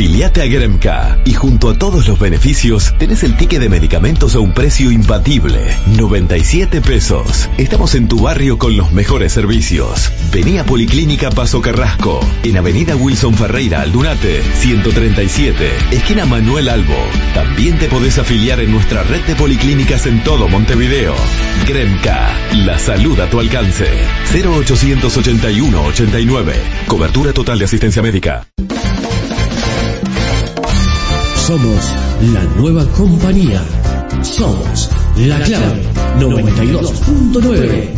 Afiliate 0.00 0.40
a 0.40 0.46
Gremca 0.46 1.18
y 1.26 1.34
junto 1.34 1.68
a 1.68 1.76
todos 1.76 2.08
los 2.08 2.18
beneficios 2.18 2.94
tenés 2.96 3.22
el 3.22 3.36
ticket 3.36 3.60
de 3.60 3.68
medicamentos 3.68 4.34
a 4.34 4.38
un 4.38 4.54
precio 4.54 4.90
imbatible, 4.90 5.76
97 5.98 6.80
pesos. 6.80 7.50
Estamos 7.58 7.94
en 7.94 8.08
tu 8.08 8.20
barrio 8.20 8.56
con 8.56 8.78
los 8.78 8.92
mejores 8.92 9.30
servicios. 9.30 10.10
Vení 10.32 10.56
a 10.56 10.64
Policlínica 10.64 11.28
Paso 11.28 11.60
Carrasco, 11.60 12.18
en 12.44 12.56
Avenida 12.56 12.96
Wilson 12.96 13.34
Ferreira 13.34 13.82
Aldunate, 13.82 14.42
137, 14.60 15.70
esquina 15.90 16.24
Manuel 16.24 16.70
Albo. 16.70 16.96
También 17.34 17.78
te 17.78 17.88
podés 17.88 18.16
afiliar 18.16 18.58
en 18.60 18.72
nuestra 18.72 19.02
red 19.02 19.20
de 19.26 19.34
policlínicas 19.34 20.06
en 20.06 20.24
todo 20.24 20.48
Montevideo. 20.48 21.14
Gremca, 21.68 22.30
la 22.64 22.78
salud 22.78 23.20
a 23.20 23.28
tu 23.28 23.38
alcance. 23.38 23.86
0881 24.32 25.84
89, 25.84 26.54
cobertura 26.86 27.34
total 27.34 27.58
de 27.58 27.66
asistencia 27.66 28.00
médica. 28.00 28.46
Somos 31.50 31.82
la 32.32 32.44
nueva 32.60 32.86
compañía. 32.92 33.60
Somos 34.22 34.88
la 35.16 35.40
clave 35.42 35.82
92.9. 36.20 37.88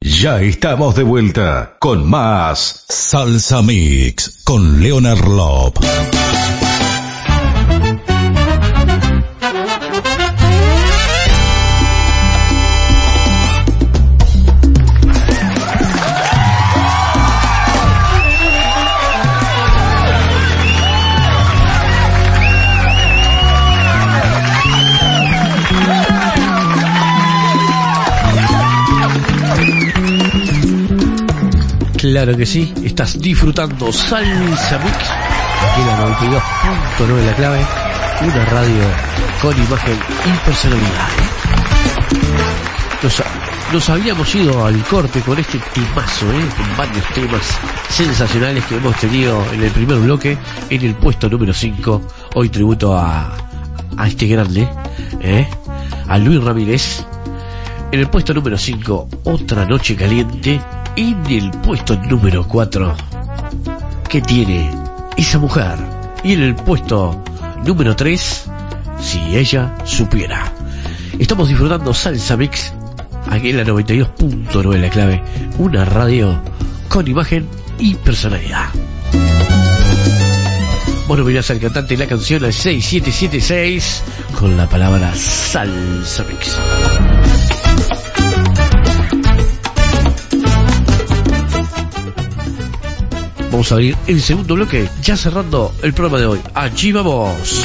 Ya 0.00 0.40
estamos 0.42 0.94
de 0.94 1.02
vuelta 1.02 1.76
con 1.80 2.08
más 2.08 2.84
Salsa 2.88 3.60
Mix 3.62 4.44
con 4.44 4.80
Leonard 4.80 5.26
Lop. 5.26 5.78
Claro 32.18 32.36
que 32.36 32.46
sí, 32.46 32.74
estás 32.82 33.16
disfrutando 33.20 33.92
Salsa 33.92 34.78
Mix, 34.80 34.96
aquí 35.62 35.82
la 35.86 36.18
92.9 36.18 37.24
la 37.24 37.32
clave, 37.36 37.64
una 38.22 38.44
radio 38.44 38.82
con 39.40 39.56
imagen 39.56 39.96
y 40.26 40.44
personalidad. 40.44 41.08
Nos, 43.72 43.88
habíamos 43.88 44.34
ido 44.34 44.66
al 44.66 44.82
corte 44.82 45.20
con 45.20 45.38
este 45.38 45.60
temazo, 45.72 46.26
¿eh? 46.32 46.44
con 46.56 46.76
varios 46.76 47.06
temas 47.14 47.56
sensacionales 47.88 48.64
que 48.64 48.78
hemos 48.78 48.96
tenido 48.96 49.40
en 49.52 49.62
el 49.62 49.70
primer 49.70 49.98
bloque, 49.98 50.36
en 50.70 50.82
el 50.84 50.96
puesto 50.96 51.28
número 51.28 51.54
5, 51.54 52.02
hoy 52.34 52.48
tributo 52.48 52.98
a, 52.98 53.32
a 53.96 54.08
este 54.08 54.26
grande, 54.26 54.68
¿eh? 55.20 55.48
a 56.08 56.18
Luis 56.18 56.42
Ramírez. 56.42 57.04
En 57.92 58.00
el 58.00 58.10
puesto 58.10 58.34
número 58.34 58.58
5, 58.58 59.08
Otra 59.22 59.64
Noche 59.64 59.94
Caliente. 59.94 60.60
En 61.00 61.24
el 61.30 61.52
puesto 61.52 61.94
número 61.94 62.44
4, 62.48 62.96
¿qué 64.08 64.20
tiene 64.20 64.68
esa 65.16 65.38
mujer? 65.38 65.76
Y 66.24 66.32
en 66.32 66.42
el 66.42 66.56
puesto 66.56 67.22
número 67.64 67.94
3, 67.94 68.50
Si 69.00 69.36
ella 69.36 69.76
supiera. 69.84 70.52
Estamos 71.20 71.46
disfrutando 71.48 71.94
Salsa 71.94 72.36
Mix 72.36 72.72
aquí 73.30 73.50
en 73.50 73.58
la 73.58 73.64
92.9 73.64 74.80
la 74.80 74.90
clave. 74.90 75.22
Una 75.58 75.84
radio 75.84 76.36
con 76.88 77.06
imagen 77.06 77.46
y 77.78 77.94
personalidad. 77.94 78.66
Bueno, 81.06 81.22
mirás 81.22 81.48
al 81.52 81.60
cantante 81.60 81.96
la 81.96 82.08
canción 82.08 82.44
al 82.44 82.52
6776 82.52 84.02
con 84.36 84.56
la 84.56 84.68
palabra 84.68 85.14
Salsa 85.14 86.24
Mix. 86.24 86.58
Vamos 93.58 93.72
a 93.72 93.74
abrir 93.74 93.96
el 94.06 94.22
segundo 94.22 94.54
bloque, 94.54 94.88
ya 95.02 95.16
cerrando 95.16 95.74
el 95.82 95.92
programa 95.92 96.20
de 96.20 96.26
hoy. 96.26 96.40
Allí 96.54 96.92
vamos. 96.92 97.64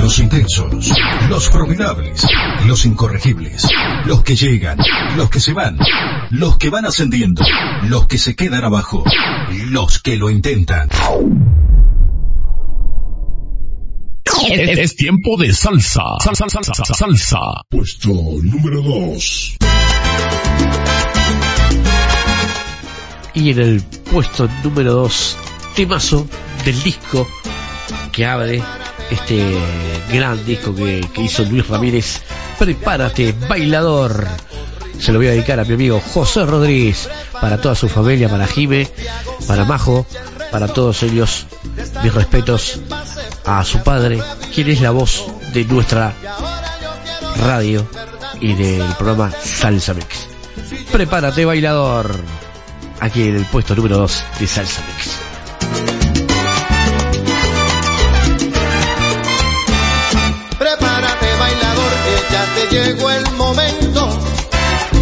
Los 0.00 0.18
intensos, 0.20 0.92
los 1.28 1.50
formidables, 1.50 2.24
los 2.68 2.86
incorregibles, 2.86 3.66
los 4.06 4.22
que 4.22 4.36
llegan, 4.36 4.78
los 5.16 5.28
que 5.28 5.40
se 5.40 5.54
van, 5.54 5.76
los 6.30 6.56
que 6.56 6.70
van 6.70 6.86
ascendiendo, 6.86 7.42
los 7.88 8.06
que 8.06 8.18
se 8.18 8.36
quedan 8.36 8.62
abajo, 8.62 9.02
los 9.70 9.98
que 9.98 10.16
lo 10.16 10.30
intentan. 10.30 10.88
Es, 14.52 14.78
es 14.78 14.96
tiempo 14.96 15.36
de 15.36 15.52
salsa. 15.52 16.02
Salsa, 16.20 16.48
salsa, 16.48 16.72
salsa, 16.74 16.94
salsa. 16.94 17.38
Puesto 17.68 18.08
número 18.08 18.80
2. 18.82 19.56
Y 23.34 23.50
en 23.50 23.58
el 23.58 23.82
puesto 24.10 24.48
número 24.64 24.94
2, 24.94 25.36
temazo 25.76 26.26
del 26.64 26.82
disco 26.82 27.28
que 28.10 28.24
abre 28.24 28.62
este 29.10 29.54
gran 30.10 30.44
disco 30.46 30.74
que, 30.74 31.06
que 31.12 31.22
hizo 31.22 31.44
Luis 31.44 31.68
Ramírez. 31.68 32.22
Prepárate, 32.58 33.34
bailador. 33.48 34.26
Se 34.98 35.12
lo 35.12 35.18
voy 35.18 35.28
a 35.28 35.32
dedicar 35.32 35.60
a 35.60 35.64
mi 35.64 35.74
amigo 35.74 36.00
José 36.00 36.44
Rodríguez, 36.46 37.08
para 37.40 37.60
toda 37.60 37.74
su 37.74 37.88
familia, 37.88 38.28
para 38.28 38.46
Jime, 38.46 38.88
para 39.46 39.64
Majo, 39.64 40.06
para 40.50 40.68
todos 40.68 41.02
ellos. 41.02 41.46
Mis 42.02 42.14
respetos 42.14 42.80
a 43.44 43.64
su 43.64 43.82
padre, 43.82 44.20
quien 44.54 44.68
es 44.68 44.80
la 44.80 44.90
voz 44.90 45.26
de 45.52 45.64
nuestra 45.64 46.12
radio 47.38 47.88
y 48.40 48.54
del 48.54 48.82
programa 48.94 49.30
Salsa 49.30 49.94
Mix. 49.94 50.26
Prepárate, 50.92 51.44
bailador. 51.44 52.14
Aquí 53.00 53.22
en 53.22 53.36
el 53.36 53.44
puesto 53.46 53.74
número 53.74 53.98
2 53.98 54.24
de 54.40 54.46
Salsa 54.46 54.82
Mix. 54.86 55.10
Prepárate 60.58 61.36
bailador 61.38 61.92
que 62.04 62.32
ya 62.32 62.54
te 62.54 62.74
llegó 62.74 63.10
el 63.10 63.30
momento 63.32 64.08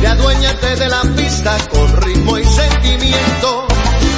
de 0.01 0.07
adueñarte 0.07 0.76
de 0.76 0.89
la 0.89 1.03
pista 1.16 1.57
con 1.70 1.97
ritmo 2.03 2.39
y 2.39 2.45
sentimiento. 2.45 3.66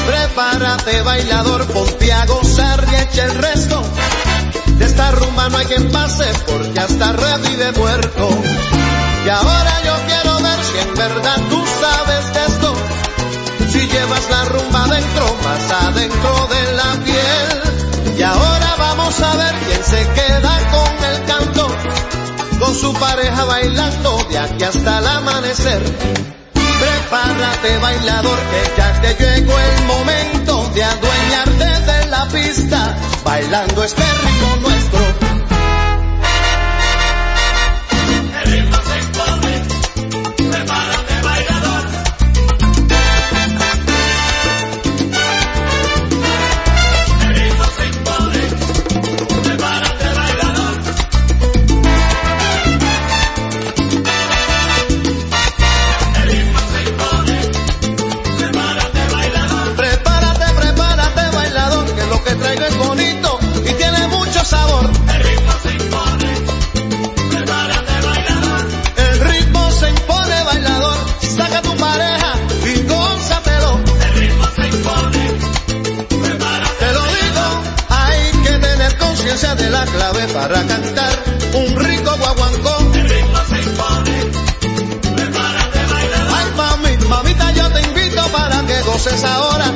Prepárate 0.07 1.03
bailador, 1.03 1.66
ponte 1.66 2.12
a 2.12 2.27
gozar 2.27 2.85
y 2.91 2.97
echa 2.97 3.25
el 3.27 3.35
resto 3.37 3.88
De 4.79 4.85
esta 4.85 5.11
rumba 5.11 5.49
no 5.49 5.59
hay 5.59 5.66
quien 5.66 5.91
pase 5.91 6.24
porque 6.47 6.79
hasta 6.79 7.12
revive 7.12 7.72
muerto. 7.72 8.29
Y 9.26 9.29
ahora 9.29 9.83
yo 9.85 9.95
quiero 10.07 10.41
ver 10.41 10.59
si 10.64 10.79
en 10.79 10.95
verdad 10.95 11.37
tú 11.51 11.64
sabes 11.81 12.35
de 12.35 12.47
esto. 12.47 12.74
Si 13.70 13.87
llevas 13.89 14.31
la 14.31 14.45
rumba 14.45 14.85
adentro, 14.85 15.37
más 15.43 15.70
adentro 15.83 16.49
de 16.49 16.72
la 16.76 17.05
piel. 17.05 18.16
Y 18.18 18.22
ahora 18.22 18.74
vamos 18.79 19.20
a 19.20 19.37
ver 19.37 19.55
quién 19.66 19.85
se 19.85 20.07
queda 20.14 20.59
con 20.70 21.05
el 21.11 21.24
canto. 21.24 21.68
Con 22.61 22.74
su 22.74 22.93
pareja 22.95 23.45
bailando 23.45 24.26
de 24.31 24.39
aquí 24.39 24.62
hasta 24.62 24.99
el 24.99 25.07
amanecer. 25.09 26.38
Bailador 27.80 28.39
que 28.51 28.76
ya 28.76 29.01
te 29.01 29.14
llegó 29.14 29.53
el 29.57 29.84
momento 29.86 30.70
de 30.74 30.82
adueñarte 30.82 31.93
de 31.93 32.07
la 32.07 32.28
pista, 32.28 32.97
bailando 33.24 33.84
este 33.84 34.03
ritmo 34.03 34.57
nuestro. 34.68 35.28
Para 80.49 80.66
cantar 80.66 81.12
un 81.55 81.76
rico 81.76 82.11
guaguancó. 82.18 82.90
El 82.94 83.09
ritmo 83.09 83.38
se 83.51 83.61
impone, 83.61 84.24
prepárate 85.14 85.86
bailador. 85.92 86.36
Ay 86.38 86.46
mami, 86.57 87.07
mamita 87.07 87.53
yo 87.53 87.70
te 87.70 87.82
invito 87.82 88.22
para 88.28 88.64
que 88.64 88.80
goces 88.82 89.24
ahora, 89.24 89.66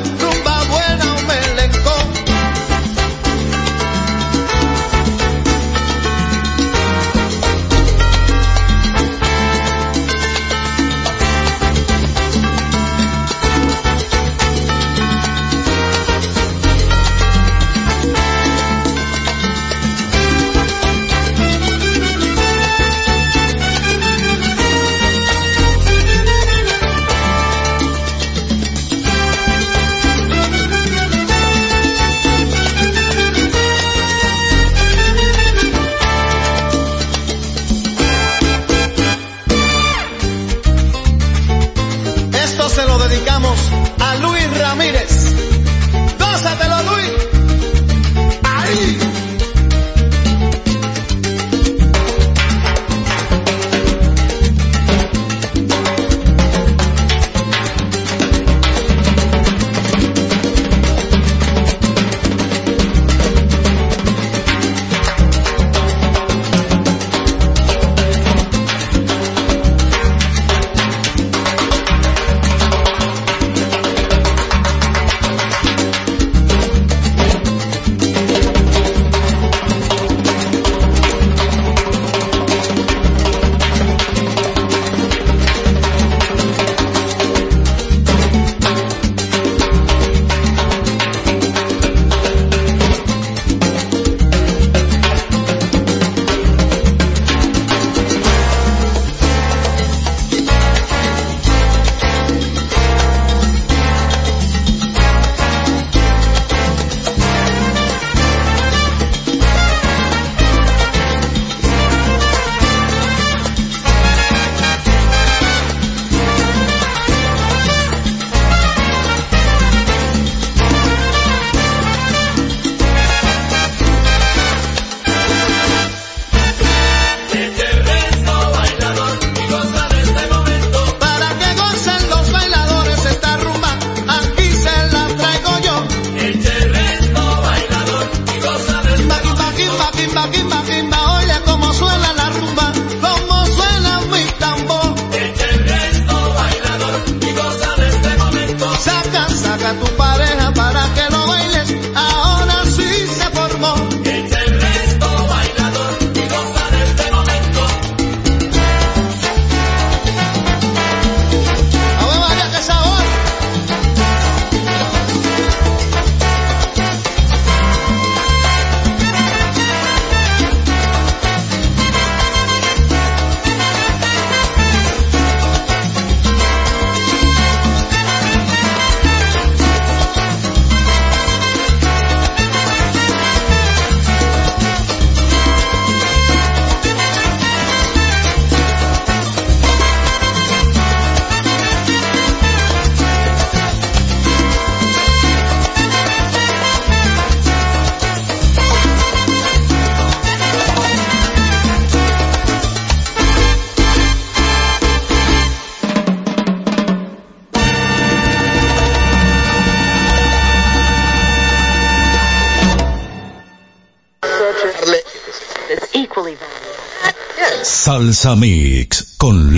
Salsa 218.03 218.35
Mix 218.35 219.15
con 219.17 219.55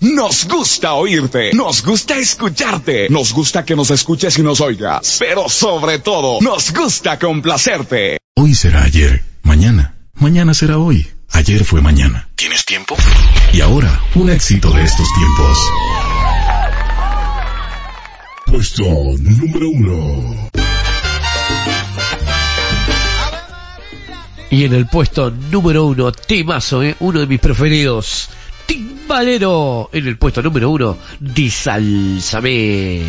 Nos 0.00 0.48
gusta 0.48 0.94
oírte, 0.94 1.52
nos 1.52 1.84
gusta 1.84 2.16
escucharte, 2.16 3.10
nos 3.10 3.34
gusta 3.34 3.66
que 3.66 3.76
nos 3.76 3.90
escuches 3.90 4.38
y 4.38 4.42
nos 4.42 4.62
oigas, 4.62 5.18
pero 5.18 5.50
sobre 5.50 5.98
todo, 5.98 6.40
nos 6.40 6.72
gusta 6.72 7.18
complacerte. 7.18 8.16
Hoy 8.36 8.54
será 8.54 8.84
ayer, 8.84 9.22
mañana, 9.42 9.94
mañana 10.14 10.54
será 10.54 10.78
hoy, 10.78 11.06
ayer 11.32 11.66
fue 11.66 11.82
mañana. 11.82 12.30
¿Tienes 12.34 12.64
tiempo? 12.64 12.96
Y 13.52 13.60
ahora, 13.60 14.00
un 14.14 14.30
éxito 14.30 14.70
de 14.70 14.84
estos 14.84 15.06
tiempos. 15.12 15.58
Puesto 18.46 18.84
número 19.18 19.68
uno. 19.68 20.50
Y 24.52 24.64
en 24.64 24.74
el 24.74 24.86
puesto 24.86 25.30
número 25.30 25.86
uno, 25.86 26.12
temazo, 26.12 26.82
¿eh? 26.82 26.94
uno 27.00 27.20
de 27.20 27.26
mis 27.26 27.40
preferidos, 27.40 28.28
Timbalero. 28.66 29.88
En 29.94 30.06
el 30.06 30.18
puesto 30.18 30.42
número 30.42 30.68
uno, 30.68 30.98
Disalzame. 31.18 33.00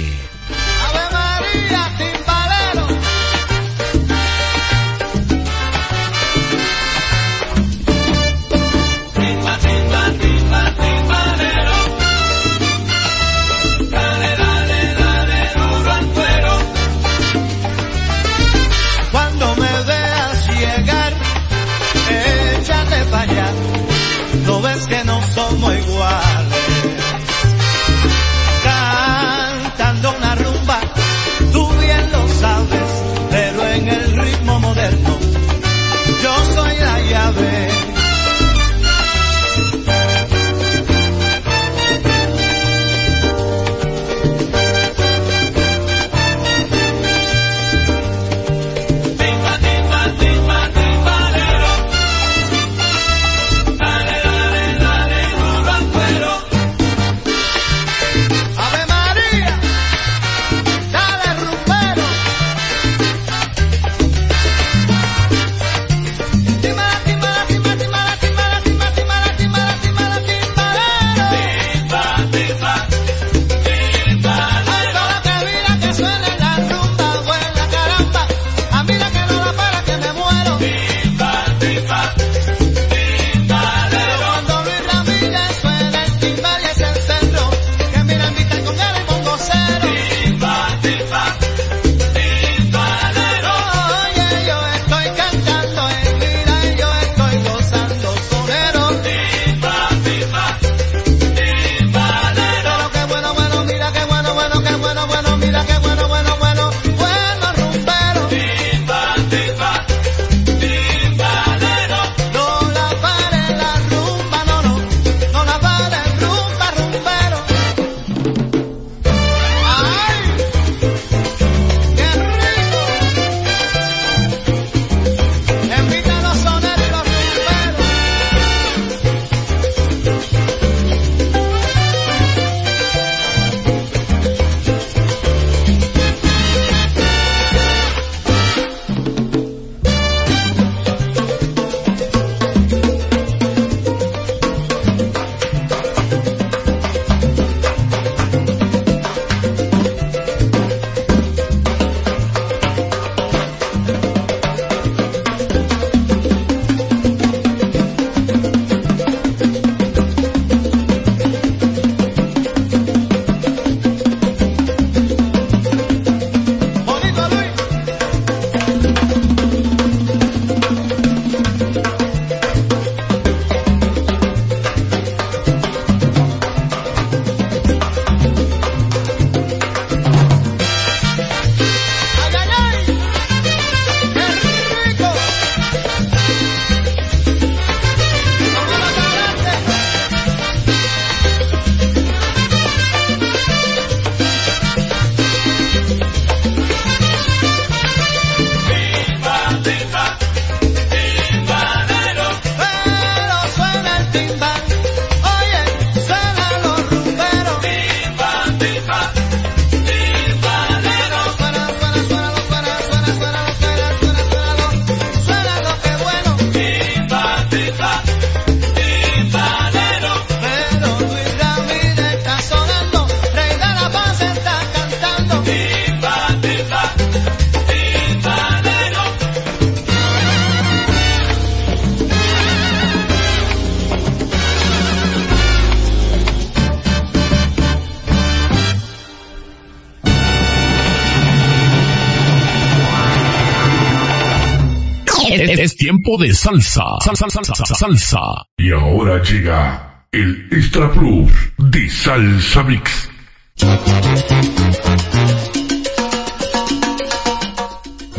tiempo 246.03 246.21
de 246.21 246.33
salsa. 246.33 246.83
Salsa, 247.01 247.29
salsa, 247.29 247.55
salsa, 247.55 247.75
salsa. 247.75 248.19
Y 248.57 248.71
ahora 248.71 249.21
llega 249.23 250.05
el 250.11 250.47
Extra 250.51 250.91
Plus 250.91 251.31
de 251.57 251.89
Salsa 251.89 252.63
Mix. 252.63 253.09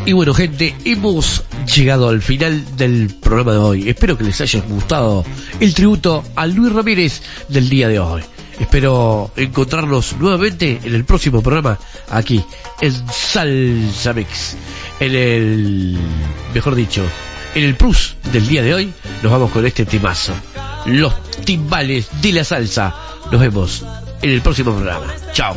Y 0.06 0.12
bueno 0.12 0.34
gente, 0.34 0.74
hemos 0.84 1.44
llegado 1.74 2.08
al 2.08 2.22
final 2.22 2.76
del 2.76 3.14
programa 3.20 3.52
de 3.52 3.58
hoy. 3.58 3.88
Espero 3.88 4.16
que 4.16 4.24
les 4.24 4.40
haya 4.40 4.60
gustado 4.60 5.24
el 5.60 5.74
tributo 5.74 6.24
a 6.36 6.46
Luis 6.46 6.72
Ramírez 6.72 7.22
del 7.48 7.68
día 7.68 7.88
de 7.88 7.98
hoy. 7.98 8.22
Espero 8.60 9.30
encontrarnos 9.36 10.16
nuevamente 10.18 10.80
en 10.84 10.94
el 10.94 11.04
próximo 11.04 11.42
programa 11.42 11.78
aquí 12.08 12.42
en 12.80 12.92
Salsa 13.10 14.12
Mix. 14.12 14.56
En 15.00 15.14
el, 15.14 15.98
mejor 16.54 16.76
dicho, 16.76 17.02
en 17.54 17.64
el 17.64 17.76
plus 17.76 18.16
del 18.32 18.46
día 18.46 18.62
de 18.62 18.74
hoy 18.74 18.92
nos 19.22 19.32
vamos 19.32 19.50
con 19.50 19.64
este 19.66 19.86
temazo. 19.86 20.32
Los 20.86 21.14
timbales 21.44 22.08
de 22.20 22.32
la 22.32 22.44
salsa. 22.44 22.94
Nos 23.30 23.40
vemos 23.40 23.84
en 24.22 24.30
el 24.30 24.42
próximo 24.42 24.72
programa. 24.72 25.06
Chao. 25.32 25.56